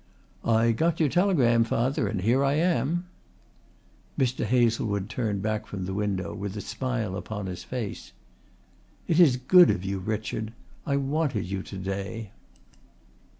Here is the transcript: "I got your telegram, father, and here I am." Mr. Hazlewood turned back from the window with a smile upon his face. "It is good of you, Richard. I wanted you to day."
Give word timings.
"I 0.43 0.71
got 0.71 0.99
your 0.99 1.09
telegram, 1.09 1.63
father, 1.63 2.07
and 2.07 2.21
here 2.21 2.43
I 2.43 2.53
am." 2.55 3.05
Mr. 4.17 4.45
Hazlewood 4.45 5.09
turned 5.11 5.43
back 5.43 5.67
from 5.67 5.85
the 5.85 5.93
window 5.93 6.33
with 6.33 6.57
a 6.57 6.61
smile 6.61 7.15
upon 7.15 7.45
his 7.45 7.63
face. 7.63 8.11
"It 9.07 9.19
is 9.19 9.37
good 9.37 9.69
of 9.69 9.85
you, 9.85 9.99
Richard. 9.99 10.53
I 10.87 10.97
wanted 10.97 11.45
you 11.45 11.61
to 11.61 11.77
day." 11.77 12.31